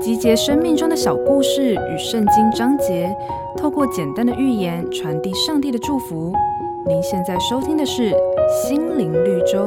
[0.00, 3.14] 集结生命中的小故事与圣经章节，
[3.56, 6.32] 透过简单的寓言传递上帝的祝福。
[6.86, 8.10] 您现在收听的是
[8.66, 9.58] 《心灵绿洲》。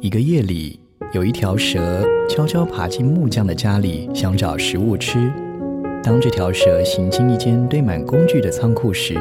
[0.00, 0.78] 一个夜里，
[1.12, 5.32] 有一条蛇悄悄爬进木匠的家里，想找食物吃。
[6.02, 9.16] 当这条蛇行进一间堆满工具的仓库时，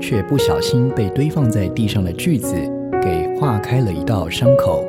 [0.00, 2.54] 却不小心被堆放在地上的锯子
[3.02, 4.84] 给划开了一道伤口。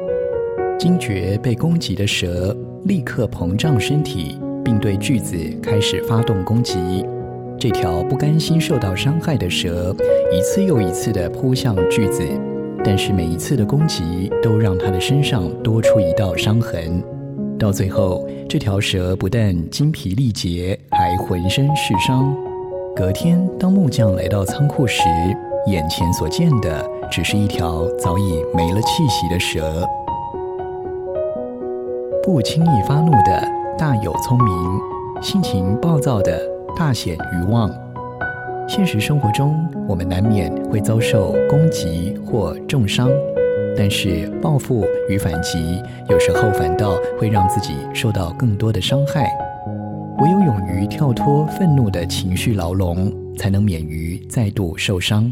[0.77, 2.55] 惊觉被攻击的蛇
[2.85, 7.05] 立刻膨胀身体，并对锯子开始发动攻击。
[7.59, 9.95] 这条不甘心受到伤害的蛇
[10.33, 12.23] 一次又一次地扑向锯子，
[12.83, 17.03] 但是每一次的攻击都让它的身上多出一道伤痕。
[17.59, 22.35] 到最后，这条蛇不但精疲力竭，还浑身是伤。
[22.95, 25.03] 隔天，当木匠来到仓库时，
[25.67, 29.87] 眼前所见的只是一条早已没了气息的蛇。
[32.23, 34.79] 不轻易发怒的大有聪明，
[35.21, 36.41] 性情暴躁的
[36.75, 37.69] 大显愚妄。
[38.67, 39.55] 现实生活中，
[39.87, 43.09] 我们难免会遭受攻击或重伤。
[43.77, 49.31] 但是报复与反击，有时候反倒会让自己受到更多的伤害。
[50.19, 55.31] 唯有勇于跳脱愤怒的情绪牢笼，才能免于再度受伤。